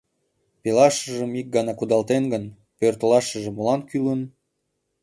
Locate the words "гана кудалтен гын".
1.55-2.43